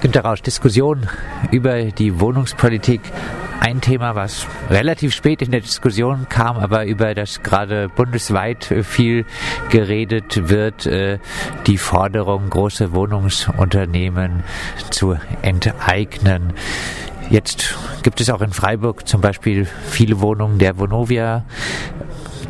Günter 0.00 0.20
Rausch, 0.20 0.42
Diskussion 0.42 1.08
über 1.50 1.82
die 1.86 2.20
Wohnungspolitik. 2.20 3.00
Ein 3.58 3.80
Thema, 3.80 4.14
was 4.14 4.46
relativ 4.70 5.12
spät 5.12 5.42
in 5.42 5.50
der 5.50 5.60
Diskussion 5.60 6.26
kam, 6.28 6.56
aber 6.56 6.86
über 6.86 7.16
das 7.16 7.42
gerade 7.42 7.88
bundesweit 7.88 8.72
viel 8.82 9.24
geredet 9.70 10.48
wird, 10.48 10.86
äh, 10.86 11.18
die 11.66 11.78
Forderung, 11.78 12.48
große 12.48 12.92
Wohnungsunternehmen 12.92 14.44
zu 14.90 15.16
enteignen. 15.42 16.52
Jetzt 17.28 17.76
gibt 18.04 18.20
es 18.20 18.30
auch 18.30 18.40
in 18.40 18.52
Freiburg 18.52 19.08
zum 19.08 19.20
Beispiel 19.20 19.66
viele 19.90 20.20
Wohnungen 20.20 20.60
der 20.60 20.78
Vonovia. 20.78 21.44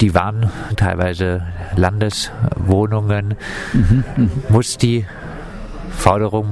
Die 0.02 0.14
waren 0.14 0.50
teilweise 0.76 1.46
Landeswohnungen. 1.76 3.36
Mhm, 3.72 4.04
mh. 4.16 4.28
Muss 4.50 4.76
die 4.76 5.06
Forderung 5.98 6.46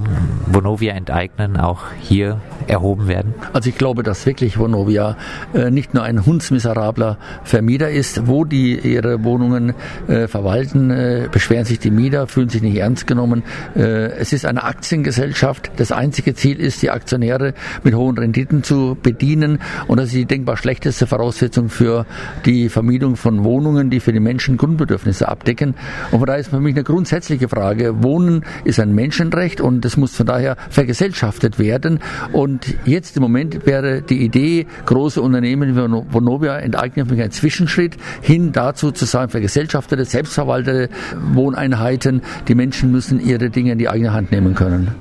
Vonovia 0.47 0.93
enteignen 0.95 1.57
auch 1.57 1.85
hier 2.03 2.41
erhoben 2.67 3.09
werden? 3.09 3.35
Also 3.53 3.69
ich 3.69 3.79
glaube, 3.79 4.03
dass 4.03 4.27
wirklich 4.27 4.59
Vonovia 4.59 5.17
äh, 5.55 5.71
nicht 5.71 5.95
nur 5.95 6.03
ein 6.03 6.25
hundsmiserabler 6.25 7.19
Vermieter 7.45 7.91
ist, 7.91 8.27
wo 8.27 8.45
die 8.45 8.79
ihre 8.79 9.25
Wohnungen 9.25 9.75
äh, 10.09 10.29
verwalten, 10.29 10.91
äh, 10.91 11.29
beschweren 11.31 11.65
sich 11.65 11.79
die 11.79 11.91
Mieter, 11.91 12.27
fühlen 12.27 12.49
sich 12.49 12.63
nicht 12.63 12.77
ernst 12.77 13.07
genommen. 13.07 13.43
Äh, 13.75 14.17
es 14.19 14.33
ist 14.33 14.47
eine 14.47 14.65
Aktiengesellschaft. 14.65 15.71
Das 15.77 15.93
einzige 15.93 16.35
Ziel 16.35 16.61
ist, 16.61 16.83
die 16.83 16.91
Aktionäre 16.91 17.55
mit 17.83 17.95
hohen 17.95 18.19
Renditen 18.19 18.63
zu 18.63 18.97
bedienen 19.01 19.59
und 19.87 19.99
das 19.99 20.07
ist 20.09 20.15
die 20.15 20.25
denkbar 20.25 20.57
schlechteste 20.57 21.07
Voraussetzung 21.07 21.69
für 21.69 22.07
die 22.45 22.69
Vermietung 22.69 23.17
von 23.17 23.45
Wohnungen, 23.45 23.91
die 23.91 24.01
für 24.01 24.13
die 24.13 24.21
Menschen 24.21 24.57
Grundbedürfnisse 24.57 25.29
abdecken. 25.29 25.75
Und 26.11 26.19
von 26.19 26.27
daher 26.27 26.41
ist 26.41 26.51
für 26.51 26.61
mich 26.61 26.75
eine 26.75 26.85
grundsätzliche 26.85 27.49
Frage. 27.49 28.03
Wohnen 28.03 28.45
ist 28.65 28.81
ein 28.81 28.95
Menschenrecht 28.95 29.61
und 29.61 29.85
es 29.85 29.97
muss 29.97 30.17
von 30.17 30.27
daher 30.27 30.57
vergesellschaftet 30.71 31.59
werden. 31.59 32.01
Und 32.33 32.56
jetzt 32.85 33.17
im 33.17 33.23
Moment 33.23 33.67
wäre 33.67 34.03
die 34.03 34.25
Idee, 34.25 34.67
große 34.85 35.21
Unternehmen 35.21 35.77
wie 35.77 36.13
Vonovia 36.13 36.59
enteignen 36.59 37.07
für 37.07 37.23
ein 37.23 37.31
Zwischenschritt 37.31 37.97
hin 38.23 38.53
dazu 38.53 38.91
zu 38.91 39.05
sagen, 39.05 39.31
vergesellschaftete, 39.31 40.05
selbstverwaltete 40.05 40.89
Wohneinheiten. 41.33 42.23
Die 42.49 42.55
Menschen 42.55 42.91
müssen 42.93 43.21
ihre 43.21 43.51
Dinge 43.51 43.73
in 43.73 43.79
die 43.79 43.89
eigene 43.89 44.13
Hand 44.13 44.33
nehmen 44.33 44.55
können. 44.55 44.95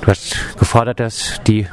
Du 0.00 0.06
hast 0.06 0.56
gefordert, 0.58 0.98
dass 0.98 1.40
die 1.46 1.66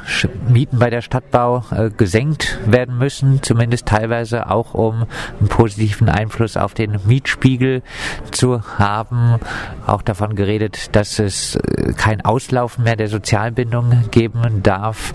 Mieten 0.48 0.78
bei 0.78 0.90
der 0.90 1.00
Stadtbau 1.00 1.64
äh, 1.70 1.88
gesenkt 1.90 2.58
werden 2.66 2.98
müssen, 2.98 3.42
zumindest 3.42 3.86
teilweise 3.86 4.50
auch 4.50 4.74
um 4.74 5.06
einen 5.38 5.48
positiven 5.48 6.10
Einfluss 6.10 6.58
auf 6.58 6.74
den 6.74 6.98
Mietspiegel 7.06 7.82
zu 8.30 8.62
haben. 8.78 9.40
Auch 9.86 10.02
davon 10.02 10.34
geredet, 10.34 10.94
dass 10.94 11.18
es 11.18 11.56
äh, 11.56 11.94
kein 11.96 12.22
Auslaufen 12.22 12.84
mehr 12.84 12.96
der 12.96 13.08
Sozialbindung 13.08 14.10
geben 14.10 14.62
darf. 14.62 15.14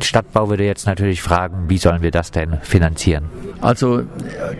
Die 0.00 0.06
Stadtbau 0.06 0.48
würde 0.48 0.64
jetzt 0.64 0.86
natürlich 0.86 1.22
fragen, 1.22 1.64
wie 1.68 1.78
sollen 1.78 2.02
wir 2.02 2.12
das 2.12 2.30
denn 2.30 2.58
finanzieren? 2.62 3.24
Also 3.60 4.02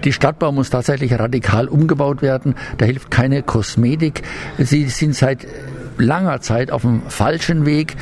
die 0.02 0.12
Stadtbau 0.12 0.50
muss 0.50 0.70
tatsächlich 0.70 1.16
radikal 1.16 1.68
umgebaut 1.68 2.22
werden. 2.22 2.56
Da 2.78 2.86
hilft 2.86 3.12
keine 3.12 3.44
Kosmetik. 3.44 4.22
Sie 4.58 4.88
sind 4.88 5.14
seit 5.14 5.46
langer 6.00 6.40
Zeit 6.40 6.70
auf 6.70 6.82
dem 6.82 7.02
falschen 7.08 7.66
Weg 7.66 7.96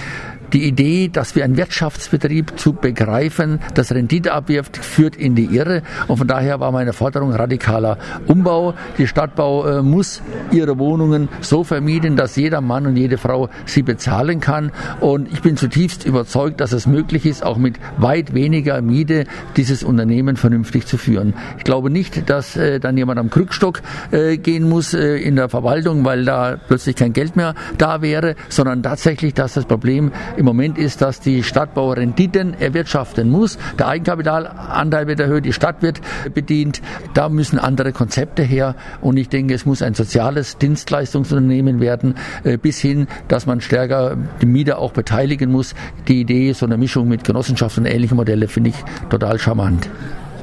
die 0.53 0.65
Idee, 0.65 1.09
dass 1.09 1.35
wir 1.35 1.45
einen 1.45 1.57
Wirtschaftsbetrieb 1.57 2.59
zu 2.59 2.73
begreifen, 2.73 3.61
das 3.75 3.93
Rendite 3.93 4.33
abwirft, 4.33 4.77
führt 4.77 5.17
in 5.17 5.35
die 5.35 5.45
Irre. 5.45 5.83
Und 6.09 6.19
von 6.19 6.27
daher 6.27 6.61
war 6.61 6.73
meine 6.73 6.93
Forderung 6.93 7.33
radikaler 7.33 7.99
Umbau. 8.27 8.75
Die 8.99 9.07
Stadtbau 9.07 9.67
äh, 9.67 9.83
muss 9.83 10.23
ihre 10.51 10.79
Wohnungen 10.79 11.29
so 11.41 11.65
vermieten, 11.65 12.17
dass 12.17 12.37
jeder 12.37 12.61
Mann 12.61 12.87
und 12.87 12.97
jede 12.97 13.19
Frau 13.19 13.49
sie 13.65 13.83
bezahlen 13.83 14.41
kann. 14.41 14.73
Und 15.01 15.33
ich 15.33 15.43
bin 15.43 15.57
zutiefst 15.57 16.05
überzeugt, 16.05 16.61
dass 16.61 16.73
es 16.73 16.87
möglich 16.87 17.27
ist, 17.27 17.45
auch 17.45 17.57
mit 17.57 17.77
weit 17.99 18.35
weniger 18.35 18.81
Miete 18.83 19.25
dieses 19.57 19.83
Unternehmen 19.83 20.37
vernünftig 20.37 20.87
zu 20.87 20.99
führen. 20.99 21.35
Ich 21.59 21.65
glaube 21.65 21.91
nicht, 21.91 22.29
dass 22.31 22.57
äh, 22.57 22.81
dann 22.81 22.97
jemand 22.97 23.19
am 23.19 23.31
Krückstock 23.31 23.83
äh, 24.11 24.37
gehen 24.37 24.69
muss 24.69 24.95
äh, 24.95 25.17
in 25.17 25.37
der 25.37 25.49
Verwaltung, 25.49 26.05
weil 26.05 26.25
da 26.25 26.57
plötzlich 26.57 26.97
kein 26.97 27.13
Geld 27.13 27.37
mehr 27.37 27.55
da 27.79 28.03
wäre, 28.03 28.37
sondern 28.49 28.83
tatsächlich, 28.83 29.35
dass 29.35 29.55
das 29.55 29.65
Problem 29.65 30.13
im 30.37 30.45
Moment 30.45 30.79
ist, 30.79 31.03
dass 31.03 31.21
die 31.21 31.43
Stadtbau 31.43 31.93
Renditen 31.93 32.55
erwirtschaften 32.55 33.31
muss. 33.31 33.59
Der 33.79 33.89
Eigenkapitalanteil 33.89 35.07
wird 35.07 35.21
erhöht, 35.21 35.45
die 35.45 35.53
Stadt 35.53 35.83
wird 35.83 36.01
bedient. 36.35 36.83
Da 37.15 37.29
müssen 37.29 37.59
andere 37.59 37.93
Konzepte 37.93 38.43
her. 38.43 38.75
Und 39.01 39.17
ich 39.17 39.29
denke, 39.29 39.55
es 39.55 39.67
muss 39.67 39.83
ein 39.83 39.95
soziales 39.95 40.59
Dienstleistungsunternehmen 40.59 41.81
werden, 41.81 42.15
äh, 42.45 42.59
bis 42.59 42.79
hin, 42.79 43.07
dass 43.29 43.47
man 43.47 43.61
stärker 43.61 44.17
die 44.41 44.47
Mieter 44.47 44.79
auch 44.79 44.93
beteiligen 44.93 45.51
muss. 45.51 45.75
Die 46.09 46.21
Idee, 46.21 46.53
so 46.53 46.67
eine 46.67 46.77
Mischung 46.77 47.09
mit 47.09 47.25
Genossenschaften 47.25 47.85
und 47.85 47.91
ähnlichen 47.91 48.17
Modellen, 48.17 48.49
finde 48.49 48.71
ich 48.71 48.77
total 49.11 49.39
charmant. 49.39 49.89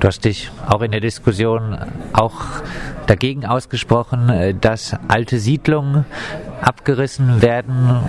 Du 0.03 0.09
hast 0.09 0.25
dich 0.25 0.51
auch 0.67 0.81
in 0.81 0.91
der 0.91 0.99
Diskussion 0.99 1.77
auch 2.11 2.41
dagegen 3.07 3.45
ausgesprochen, 3.45 4.27
äh, 4.27 4.53
dass 4.53 4.97
alte 5.07 5.39
Siedlungen 5.39 6.03
abgerissen 6.59 7.41
werden, 7.41 8.01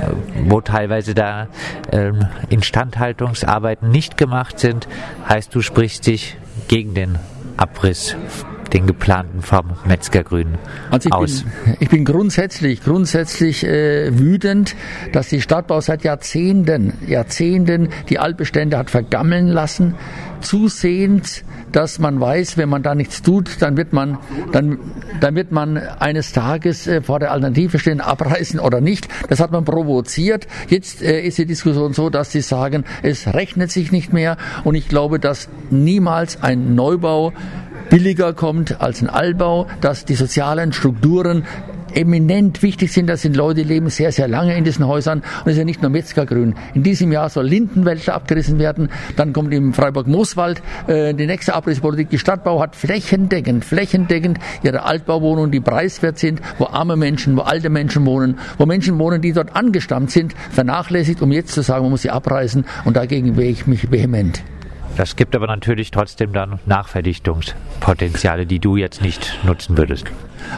wo 0.48 0.60
teilweise 0.60 1.14
da 1.14 1.46
ähm, 1.92 2.26
Instandhaltungsarbeiten 2.50 3.90
nicht 3.90 4.16
gemacht 4.16 4.58
sind. 4.58 4.88
Heißt, 5.28 5.54
du 5.54 5.60
sprichst 5.60 6.08
dich 6.08 6.36
gegen 6.66 6.94
den 6.94 7.16
Abriss 7.56 8.16
den 8.74 8.86
geplanten 8.86 9.40
vom 9.40 9.72
Metzgergrün 9.86 10.58
also 10.90 11.08
ich 11.08 11.14
aus? 11.14 11.42
Bin, 11.64 11.76
ich 11.80 11.88
bin 11.88 12.04
grundsätzlich, 12.04 12.82
grundsätzlich 12.82 13.64
äh, 13.64 14.18
wütend, 14.18 14.74
dass 15.12 15.28
die 15.28 15.40
Stadtbau 15.40 15.80
seit 15.80 16.04
Jahrzehnten, 16.04 16.92
Jahrzehnten 17.06 17.88
die 18.08 18.18
Altbestände 18.18 18.76
hat 18.76 18.90
vergammeln 18.90 19.46
lassen, 19.46 19.94
zusehends 20.40 21.44
dass 21.74 21.98
man 21.98 22.20
weiß, 22.20 22.56
wenn 22.56 22.68
man 22.68 22.84
da 22.84 22.94
nichts 22.94 23.20
tut, 23.22 23.60
dann 23.60 23.76
wird 23.76 23.92
man, 23.92 24.18
dann, 24.52 24.78
dann 25.20 25.34
wird 25.34 25.50
man 25.50 25.76
eines 25.76 26.32
Tages 26.32 26.86
äh, 26.86 27.02
vor 27.02 27.18
der 27.18 27.32
Alternative 27.32 27.80
stehen, 27.80 28.00
abreißen 28.00 28.60
oder 28.60 28.80
nicht. 28.80 29.08
Das 29.28 29.40
hat 29.40 29.50
man 29.50 29.64
provoziert. 29.64 30.46
Jetzt 30.68 31.02
äh, 31.02 31.20
ist 31.22 31.38
die 31.38 31.46
Diskussion 31.46 31.92
so, 31.92 32.10
dass 32.10 32.30
sie 32.30 32.42
sagen, 32.42 32.84
es 33.02 33.26
rechnet 33.34 33.72
sich 33.72 33.90
nicht 33.90 34.12
mehr. 34.12 34.36
Und 34.62 34.76
ich 34.76 34.88
glaube, 34.88 35.18
dass 35.18 35.48
niemals 35.70 36.40
ein 36.42 36.76
Neubau 36.76 37.32
billiger 37.90 38.32
kommt 38.32 38.80
als 38.80 39.02
ein 39.02 39.08
Altbau, 39.08 39.66
dass 39.80 40.04
die 40.04 40.14
sozialen 40.14 40.72
Strukturen 40.72 41.44
eminent 41.94 42.62
wichtig 42.62 42.92
sind. 42.92 43.08
Das 43.08 43.22
sind 43.22 43.36
Leute, 43.36 43.62
die 43.62 43.68
leben 43.68 43.88
sehr, 43.88 44.12
sehr 44.12 44.28
lange 44.28 44.56
in 44.56 44.64
diesen 44.64 44.86
Häusern. 44.86 45.18
Und 45.20 45.46
es 45.46 45.52
ist 45.52 45.58
ja 45.58 45.64
nicht 45.64 45.82
nur 45.82 45.90
Metzgergrün. 45.90 46.54
In 46.74 46.82
diesem 46.82 47.12
Jahr 47.12 47.28
soll 47.28 47.46
Lindenwälder 47.46 48.14
abgerissen 48.14 48.58
werden. 48.58 48.90
Dann 49.16 49.32
kommt 49.32 49.52
im 49.52 49.72
Freiburg-Mooswald 49.72 50.62
äh, 50.86 51.14
die 51.14 51.26
nächste 51.26 51.54
Abrisspolitik. 51.54 52.10
Die 52.10 52.18
Stadtbau 52.18 52.60
hat 52.60 52.76
flächendeckend, 52.76 53.64
flächendeckend 53.64 54.38
ihre 54.62 54.84
Altbauwohnungen, 54.84 55.50
die 55.50 55.60
preiswert 55.60 56.18
sind, 56.18 56.40
wo 56.58 56.66
arme 56.66 56.96
Menschen, 56.96 57.36
wo 57.36 57.42
alte 57.42 57.70
Menschen 57.70 58.04
wohnen, 58.06 58.38
wo 58.58 58.66
Menschen 58.66 58.98
wohnen, 58.98 59.20
die 59.20 59.32
dort 59.32 59.54
angestammt 59.54 60.10
sind, 60.10 60.34
vernachlässigt, 60.50 61.22
um 61.22 61.32
jetzt 61.32 61.52
zu 61.52 61.62
sagen, 61.62 61.82
man 61.82 61.92
muss 61.92 62.02
sie 62.02 62.10
abreißen. 62.10 62.64
Und 62.84 62.96
dagegen 62.96 63.36
wehre 63.36 63.50
ich 63.50 63.66
mich 63.66 63.90
vehement. 63.90 64.42
Das 64.96 65.16
gibt 65.16 65.34
aber 65.34 65.46
natürlich 65.46 65.90
trotzdem 65.90 66.32
dann 66.32 66.60
Nachverdichtungspotenziale, 66.66 68.46
die 68.46 68.60
du 68.60 68.76
jetzt 68.76 69.02
nicht 69.02 69.38
nutzen 69.44 69.76
würdest. 69.76 70.06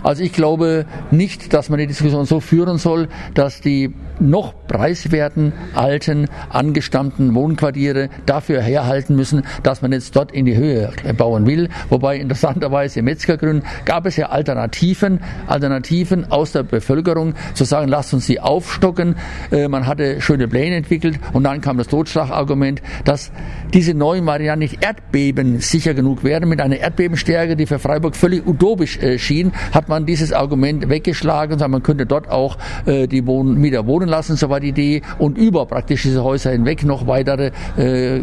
Also 0.02 0.22
ich 0.22 0.32
glaube 0.32 0.86
nicht, 1.10 1.52
dass 1.52 1.68
man 1.68 1.78
die 1.78 1.86
Diskussion 1.86 2.26
so 2.26 2.40
führen 2.40 2.78
soll, 2.78 3.08
dass 3.34 3.60
die 3.60 3.94
noch 4.18 4.54
preiswerten, 4.66 5.52
alten, 5.74 6.26
angestammten 6.48 7.34
Wohnquartiere 7.34 8.08
dafür 8.24 8.62
herhalten 8.62 9.14
müssen, 9.14 9.44
dass 9.62 9.82
man 9.82 9.92
jetzt 9.92 10.16
dort 10.16 10.32
in 10.32 10.46
die 10.46 10.56
Höhe 10.56 10.90
bauen 11.16 11.46
will. 11.46 11.68
Wobei 11.90 12.16
interessanterweise 12.16 13.00
im 13.00 13.04
Metzgergrün 13.04 13.62
gab 13.84 14.06
es 14.06 14.16
ja 14.16 14.30
Alternativen, 14.30 15.20
Alternativen 15.46 16.30
aus 16.30 16.52
der 16.52 16.62
Bevölkerung, 16.62 17.34
zu 17.54 17.64
sagen, 17.64 17.88
lasst 17.88 18.14
uns 18.14 18.26
sie 18.26 18.40
aufstocken. 18.40 19.16
Äh, 19.50 19.68
man 19.68 19.86
hatte 19.86 20.20
schöne 20.20 20.48
Pläne 20.48 20.76
entwickelt 20.76 21.18
und 21.32 21.44
dann 21.44 21.60
kam 21.60 21.76
das 21.76 21.88
Totschlagargument, 21.88 22.82
dass 23.04 23.30
diese 23.74 23.94
neuen 23.94 24.24
Varianten 24.26 24.60
nicht 24.60 24.84
erdbebensicher 24.84 25.94
genug 25.94 26.24
wären, 26.24 26.48
mit 26.48 26.60
einer 26.60 26.78
Erdbebenstärke, 26.78 27.56
die 27.56 27.66
für 27.66 27.78
Freiburg 27.78 28.16
völlig 28.16 28.46
utopisch 28.46 28.98
äh, 28.98 29.18
schien, 29.18 29.52
hat 29.72 29.88
man 29.88 30.06
dieses 30.06 30.32
Argument 30.32 30.88
weggeschlagen 30.88 31.58
man 31.70 31.82
könnte 31.82 32.06
dort 32.06 32.28
auch 32.30 32.58
äh, 32.86 33.06
die 33.06 33.26
Wohn 33.26 33.58
Mieter 33.58 33.86
wohnen 33.86 34.08
lassen, 34.08 34.36
so 34.36 34.48
war 34.48 34.60
die 34.60 34.68
Idee, 34.68 35.02
und 35.18 35.38
über 35.38 35.66
praktisch 35.66 36.02
diese 36.02 36.22
Häuser 36.22 36.50
hinweg 36.50 36.84
noch 36.84 37.06
weitere 37.06 37.50
äh, 37.76 38.20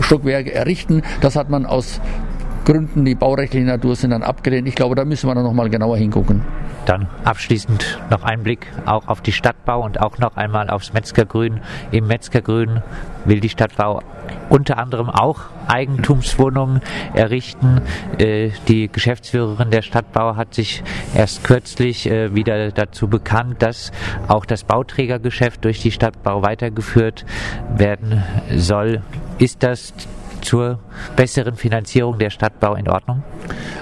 Stockwerke 0.00 0.52
errichten. 0.52 1.02
Das 1.20 1.36
hat 1.36 1.50
man 1.50 1.66
aus 1.66 2.00
Gründen, 2.66 3.04
die 3.04 3.14
baurechtliche 3.14 3.64
Natur 3.64 3.94
sind, 3.94 4.10
dann 4.10 4.24
abgelehnt. 4.24 4.66
Ich 4.66 4.74
glaube, 4.74 4.96
da 4.96 5.04
müssen 5.04 5.30
wir 5.30 5.34
dann 5.36 5.44
nochmal 5.44 5.70
genauer 5.70 5.96
hingucken. 5.98 6.42
Dann 6.84 7.06
abschließend 7.24 8.00
noch 8.10 8.24
ein 8.24 8.42
Blick 8.42 8.66
auch 8.86 9.06
auf 9.06 9.20
die 9.20 9.30
Stadtbau 9.30 9.84
und 9.84 10.00
auch 10.00 10.18
noch 10.18 10.36
einmal 10.36 10.68
aufs 10.68 10.92
Metzgergrün. 10.92 11.60
Im 11.92 12.08
Metzgergrün 12.08 12.82
will 13.24 13.38
die 13.38 13.48
Stadtbau 13.48 14.02
unter 14.48 14.78
anderem 14.78 15.10
auch 15.10 15.42
Eigentumswohnungen 15.68 16.80
errichten. 17.14 17.82
Äh, 18.18 18.50
die 18.66 18.88
Geschäftsführerin 18.88 19.70
der 19.70 19.82
Stadtbau 19.82 20.34
hat 20.34 20.52
sich 20.52 20.82
erst 21.14 21.44
kürzlich 21.44 22.10
äh, 22.10 22.34
wieder 22.34 22.72
dazu 22.72 23.06
bekannt, 23.06 23.62
dass 23.62 23.92
auch 24.26 24.44
das 24.44 24.64
Bauträgergeschäft 24.64 25.64
durch 25.64 25.82
die 25.82 25.92
Stadtbau 25.92 26.42
weitergeführt 26.42 27.24
werden 27.76 28.24
soll. 28.56 29.02
Ist 29.38 29.62
das 29.62 29.92
zur 30.46 30.78
besseren 31.16 31.56
Finanzierung 31.56 32.18
der 32.18 32.30
Stadtbau 32.30 32.74
in 32.76 32.88
Ordnung? 32.88 33.22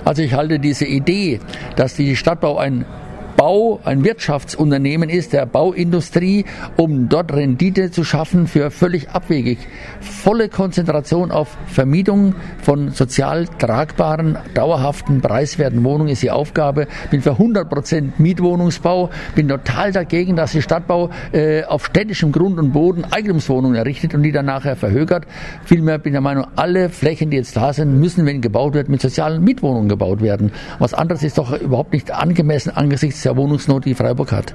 Also 0.04 0.22
ich 0.22 0.34
halte 0.34 0.58
diese 0.58 0.86
Idee, 0.86 1.40
dass 1.76 1.94
die 1.94 2.16
Stadtbau 2.16 2.58
ein 2.58 2.84
Bau 3.44 3.78
ein 3.84 4.04
Wirtschaftsunternehmen 4.04 5.10
ist, 5.10 5.34
der 5.34 5.44
Bauindustrie, 5.44 6.46
um 6.78 7.10
dort 7.10 7.30
Rendite 7.30 7.90
zu 7.90 8.02
schaffen 8.02 8.46
für 8.46 8.70
völlig 8.70 9.10
abwegig. 9.10 9.58
Volle 10.00 10.48
Konzentration 10.48 11.30
auf 11.30 11.54
Vermietung 11.66 12.34
von 12.62 12.92
sozial 12.92 13.46
tragbaren, 13.58 14.38
dauerhaften, 14.54 15.20
preiswerten 15.20 15.84
Wohnungen 15.84 16.08
ist 16.08 16.22
die 16.22 16.30
Aufgabe. 16.30 16.86
Bin 17.10 17.20
für 17.20 17.32
100 17.32 17.68
Prozent 17.68 18.18
Mietwohnungsbau, 18.18 19.10
bin 19.34 19.46
total 19.46 19.92
dagegen, 19.92 20.36
dass 20.36 20.52
die 20.52 20.62
Stadtbau 20.62 21.10
äh, 21.32 21.64
auf 21.64 21.84
städtischem 21.84 22.32
Grund 22.32 22.58
und 22.58 22.72
Boden 22.72 23.04
Eigentumswohnungen 23.04 23.76
errichtet 23.76 24.14
und 24.14 24.22
die 24.22 24.32
dann 24.32 24.46
nachher 24.46 24.74
verhögert. 24.74 25.26
Vielmehr 25.66 25.98
bin 25.98 26.12
ich 26.12 26.14
der 26.14 26.22
Meinung, 26.22 26.46
alle 26.56 26.88
Flächen, 26.88 27.28
die 27.28 27.36
jetzt 27.36 27.54
da 27.58 27.74
sind, 27.74 28.00
müssen, 28.00 28.24
wenn 28.24 28.40
gebaut 28.40 28.72
wird, 28.72 28.88
mit 28.88 29.02
sozialen 29.02 29.44
Mietwohnungen 29.44 29.90
gebaut 29.90 30.22
werden. 30.22 30.50
Was 30.78 30.94
anderes 30.94 31.22
ist 31.22 31.36
doch 31.36 31.60
überhaupt 31.60 31.92
nicht 31.92 32.10
angemessen 32.10 32.70
angesichts 32.70 33.20
Wohnungsnot, 33.36 33.84
die 33.84 33.94
Freiburg 33.94 34.32
hat. 34.32 34.54